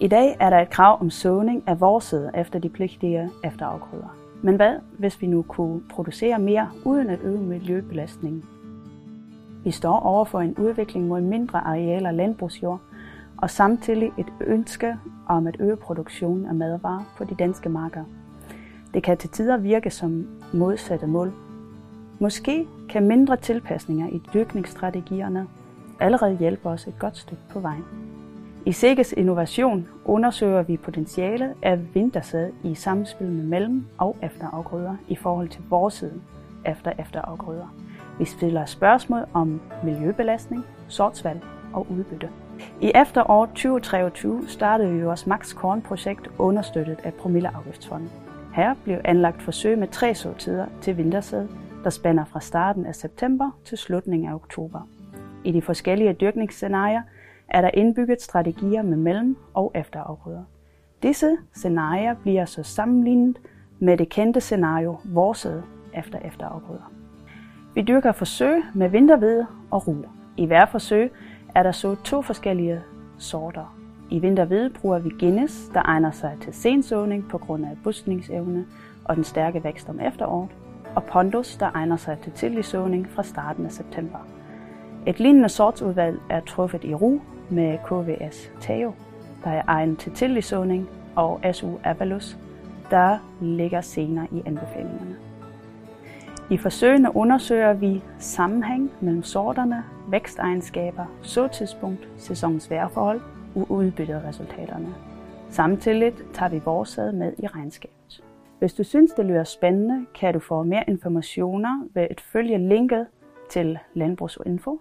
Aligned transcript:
I 0.00 0.08
dag 0.08 0.36
er 0.40 0.50
der 0.50 0.58
et 0.58 0.70
krav 0.70 1.00
om 1.00 1.10
såning 1.10 1.62
af 1.66 1.80
vores 1.80 2.14
efter 2.34 2.58
de 2.58 2.68
pligtige 2.68 3.30
efterafgrøder. 3.44 4.16
Men 4.42 4.56
hvad, 4.56 4.76
hvis 4.98 5.20
vi 5.22 5.26
nu 5.26 5.42
kunne 5.42 5.80
producere 5.90 6.38
mere 6.38 6.68
uden 6.84 7.10
at 7.10 7.18
øge 7.22 7.38
miljøbelastningen? 7.38 8.44
Vi 9.64 9.70
står 9.70 10.00
over 10.00 10.24
for 10.24 10.40
en 10.40 10.58
udvikling 10.58 11.08
mod 11.08 11.20
mindre 11.20 11.58
arealer 11.58 12.10
landbrugsjord, 12.10 12.80
og 13.36 13.50
samtidig 13.50 14.12
et 14.18 14.26
ønske 14.40 14.96
om 15.28 15.46
at 15.46 15.56
øge 15.60 15.76
produktionen 15.76 16.46
af 16.46 16.54
madvarer 16.54 17.14
på 17.18 17.24
de 17.24 17.34
danske 17.34 17.68
marker. 17.68 18.04
Det 18.94 19.02
kan 19.02 19.16
til 19.16 19.30
tider 19.30 19.56
virke 19.56 19.90
som 19.90 20.28
modsatte 20.52 21.06
mål. 21.06 21.32
Måske 22.18 22.66
kan 22.88 23.06
mindre 23.06 23.36
tilpasninger 23.36 24.08
i 24.08 24.22
dyrkningsstrategierne 24.34 25.46
allerede 26.00 26.36
hjælpe 26.36 26.68
os 26.68 26.86
et 26.86 26.98
godt 26.98 27.16
stykke 27.16 27.42
på 27.50 27.60
vejen. 27.60 27.84
I 28.66 28.72
Sikkes 28.72 29.12
Innovation 29.12 29.88
undersøger 30.04 30.62
vi 30.62 30.76
potentialet 30.76 31.54
af 31.62 31.94
vintersæd 31.94 32.50
i 32.64 32.74
samspil 32.74 33.26
med 33.26 33.44
mellem- 33.44 33.86
og 33.98 34.16
efterafgrøder 34.22 34.96
i 35.08 35.16
forhold 35.16 35.48
til 35.48 35.62
vores 35.70 36.04
efter 36.64 36.92
efterafgrøder. 36.98 37.74
Vi 38.18 38.24
stiller 38.24 38.64
spørgsmål 38.64 39.24
om 39.34 39.60
miljøbelastning, 39.84 40.64
sortsvalg 40.88 41.40
og 41.72 41.86
udbytte. 41.90 42.28
I 42.80 42.92
efteråret 42.94 43.50
2023 43.50 44.44
startede 44.48 44.92
vi 44.92 45.02
vores 45.02 45.26
Max 45.26 45.54
Korn-projekt 45.54 46.30
understøttet 46.38 46.98
af 47.04 47.14
Promilleafgiftsfonden. 47.14 48.10
Her 48.54 48.74
blev 48.84 48.98
anlagt 49.04 49.42
forsøg 49.42 49.78
med 49.78 49.88
tre 49.88 50.14
såtider 50.14 50.66
til 50.80 50.96
vintersæd, 50.96 51.48
der 51.84 51.90
spænder 51.90 52.24
fra 52.24 52.40
starten 52.40 52.86
af 52.86 52.94
september 52.94 53.50
til 53.64 53.78
slutningen 53.78 54.28
af 54.28 54.34
oktober. 54.34 54.88
I 55.44 55.52
de 55.52 55.62
forskellige 55.62 56.12
dyrkningsscenarier 56.12 57.02
er 57.48 57.60
der 57.60 57.70
indbygget 57.74 58.22
strategier 58.22 58.82
med 58.82 58.96
mellem- 58.96 59.36
og 59.54 59.72
efterafgrøder. 59.74 60.42
Disse 61.02 61.36
scenarier 61.52 62.14
bliver 62.14 62.44
så 62.44 62.62
sammenlignet 62.62 63.38
med 63.78 63.96
det 63.96 64.08
kendte 64.08 64.40
scenario 64.40 64.96
Vorsæde 65.04 65.62
efter 65.94 66.18
efterafgrøder. 66.18 66.92
Vi 67.74 67.82
dyrker 67.82 68.12
forsøg 68.12 68.62
med 68.74 68.88
vintervede 68.88 69.46
og 69.70 69.88
rug. 69.88 70.04
I 70.36 70.46
hver 70.46 70.66
forsøg 70.66 71.12
er 71.54 71.62
der 71.62 71.72
så 71.72 71.94
to 71.94 72.22
forskellige 72.22 72.82
sorter. 73.18 73.76
I 74.10 74.18
vintervede 74.18 74.70
bruger 74.70 74.98
vi 74.98 75.10
Guinness, 75.20 75.68
der 75.74 75.82
egner 75.84 76.10
sig 76.10 76.36
til 76.40 76.54
sensåning 76.54 77.28
på 77.28 77.38
grund 77.38 77.64
af 77.64 77.76
buskningsevne 77.84 78.66
og 79.04 79.16
den 79.16 79.24
stærke 79.24 79.64
vækst 79.64 79.88
om 79.88 80.00
efteråret, 80.00 80.48
og 80.94 81.04
Pondus, 81.04 81.56
der 81.56 81.70
egner 81.74 81.96
sig 81.96 82.18
til 82.22 82.32
tidlig 82.32 82.64
såning 82.64 83.08
fra 83.08 83.22
starten 83.22 83.64
af 83.64 83.72
september. 83.72 84.18
Et 85.06 85.20
lignende 85.20 85.48
sortsudvalg 85.48 86.20
er 86.30 86.40
truffet 86.40 86.84
i 86.84 86.94
ru 86.94 87.20
med 87.50 87.78
KVS 87.78 88.50
Teo, 88.60 88.92
der 89.44 89.50
er 89.50 89.62
egnet 89.66 89.98
til 89.98 90.12
tidlig 90.12 90.44
og 91.16 91.40
SU 91.52 91.70
Avalus, 91.84 92.36
der 92.90 93.18
ligger 93.40 93.80
senere 93.80 94.26
i 94.32 94.42
anbefalingerne. 94.46 95.16
I 96.50 96.56
forsøgene 96.56 97.16
undersøger 97.16 97.72
vi 97.72 98.02
sammenhæng 98.18 98.92
mellem 99.00 99.22
sorterne, 99.22 99.84
vækstegenskaber, 100.08 101.04
såtidspunkt, 101.22 102.08
sæsonens 102.16 102.70
vejrforhold 102.70 103.20
og 103.54 103.70
udbytteresultaterne. 103.70 104.94
Samtidig 105.50 106.12
tager 106.32 106.50
vi 106.50 106.60
vores 106.64 106.96
med 106.96 107.32
i 107.38 107.46
regnskabet. 107.46 108.24
Hvis 108.58 108.74
du 108.74 108.84
synes, 108.84 109.12
det 109.12 109.24
lyder 109.24 109.44
spændende, 109.44 110.06
kan 110.14 110.34
du 110.34 110.38
få 110.38 110.62
mere 110.62 110.84
informationer 110.88 111.88
ved 111.94 112.06
at 112.10 112.20
følge 112.20 112.68
linket 112.68 113.06
til 113.50 113.78
Landbrugsinfo 113.94 114.80